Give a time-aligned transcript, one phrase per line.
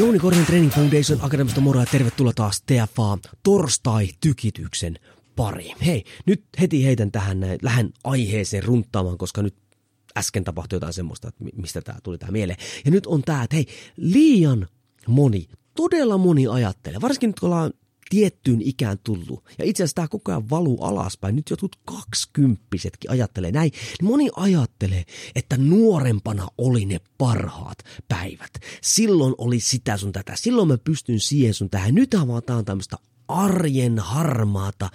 [0.00, 4.98] Jouni Korhonen Training Foundation Akademista moro ja tervetuloa taas TFA torstai-tykityksen
[5.36, 5.72] pari.
[5.86, 9.54] Hei, nyt heti heitän tähän näin, lähden aiheeseen runttaamaan, koska nyt
[10.18, 12.58] äsken tapahtui jotain semmoista, että mistä tämä tuli tämä mieleen.
[12.84, 14.68] Ja nyt on tämä, että hei, liian
[15.06, 17.72] moni, todella moni ajattelee, varsinkin nyt kun ollaan
[18.10, 19.44] tiettyyn ikään tullut.
[19.58, 21.36] Ja itse asiassa tämä koko ajan valuu alaspäin.
[21.36, 23.72] Nyt jotkut kaksikymppisetkin ajattelee näin.
[24.02, 28.50] Moni ajattelee, että nuorempana oli ne parhaat päivät.
[28.82, 30.32] Silloin oli sitä sun tätä.
[30.36, 31.94] Silloin mä pystyn siihen sun tähän.
[31.94, 32.96] Nyt vaan tää on tämmöistä
[33.30, 34.90] arjen harmaata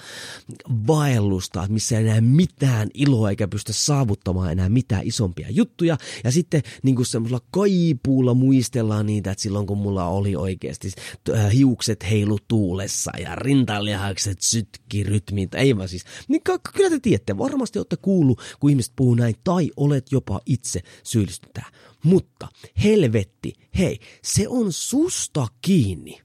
[0.87, 5.97] vaellusta, missä ei enää mitään iloa eikä pysty saavuttamaan enää mitään isompia juttuja.
[6.23, 10.91] Ja sitten niin kuin semmoisella kaipuulla muistellaan niitä, että silloin kun mulla oli oikeasti
[11.33, 16.41] äh, hiukset heilu tuulessa ja rintalihakset sytki rytmiin, ei vaan siis, niin
[16.73, 21.55] kyllä te tiedätte, varmasti olette kuullut, kun ihmiset puhuu näin, tai olet jopa itse syyllistynyt.
[22.03, 22.47] Mutta
[22.83, 26.24] helvetti, hei, se on susta kiinni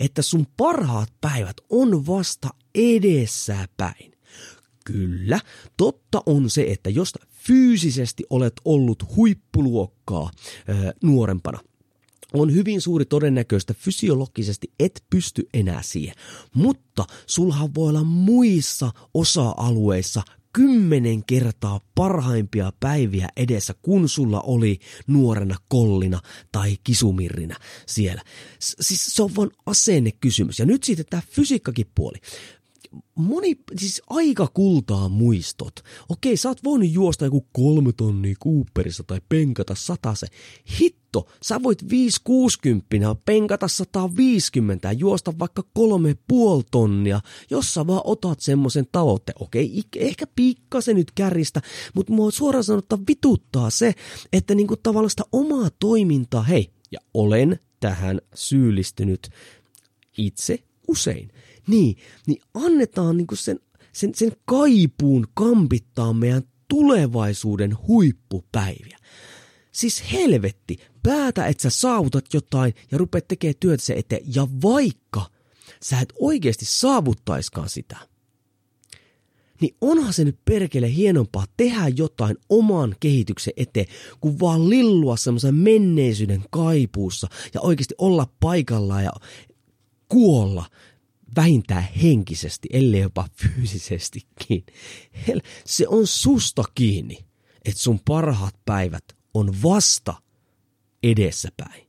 [0.00, 4.12] että sun parhaat päivät on vasta edessäpäin.
[4.84, 5.40] Kyllä,
[5.76, 10.30] totta on se, että jos fyysisesti olet ollut huippuluokkaa
[10.68, 11.58] ö, nuorempana,
[12.32, 16.14] on hyvin suuri todennäköistä fysiologisesti et pysty enää siihen.
[16.54, 25.56] Mutta sulhan voi olla muissa osa-alueissa kymmenen kertaa parhaimpia päiviä edessä, kun sulla oli nuorena
[25.68, 26.20] kollina
[26.52, 28.22] tai kisumirrinä siellä.
[28.62, 30.58] S- siis se on vain asennekysymys.
[30.58, 32.18] Ja nyt sitten tämä fysiikkakin puoli
[33.14, 35.80] moni, siis aika kultaa muistot.
[36.08, 39.74] Okei, sä oot voinut juosta joku kolme tonnia Cooperissa tai penkata
[40.14, 40.26] se.
[40.80, 42.86] Hitto, sä voit 560
[43.24, 47.20] penkata 150 ja juosta vaikka kolme puoli tonnia,
[47.50, 49.42] jos sä vaan otat semmoisen tavoitteen.
[49.42, 51.62] Okei, ehkä pikkasen nyt käristä,
[51.94, 53.94] mutta mua suoraan sanottuna vituttaa se,
[54.32, 59.30] että niinku tavallaan sitä omaa toimintaa, hei, ja olen tähän syyllistynyt
[60.18, 60.58] itse
[60.88, 61.30] usein
[61.70, 63.60] niin, niin annetaan niinku sen,
[63.92, 68.98] sen, sen kaipuun kampittaa meidän tulevaisuuden huippupäiviä.
[69.72, 74.22] Siis helvetti, päätä, että sä saavutat jotain ja rupeat tekemään työtä se eteen.
[74.34, 75.26] Ja vaikka
[75.82, 77.96] sä et oikeasti saavuttaiskaan sitä,
[79.60, 83.86] niin onhan se nyt perkele hienompaa tehdä jotain oman kehityksen eteen,
[84.20, 89.12] kuin vaan lillua semmoisen menneisyyden kaipuussa ja oikeasti olla paikallaan ja
[90.08, 90.66] kuolla
[91.36, 94.66] vähintään henkisesti, ellei jopa fyysisestikin.
[95.64, 97.18] Se on susta kiinni,
[97.64, 99.04] että sun parhaat päivät
[99.34, 100.14] on vasta
[101.02, 101.88] edessäpäin.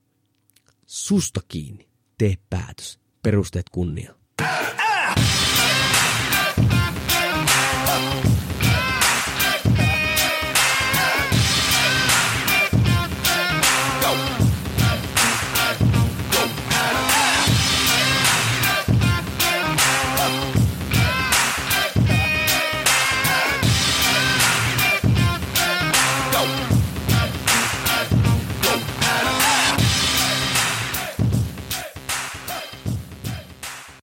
[0.85, 1.89] Susta kiinni.
[2.17, 2.99] Tee päätös.
[3.23, 4.15] Perusteet kunnia.
[4.41, 5.70] Ah!